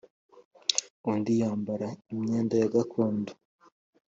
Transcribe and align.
undi 1.09 1.31
yambara 1.41 1.89
imyenda 2.13 2.55
yagakondo. 2.63 3.31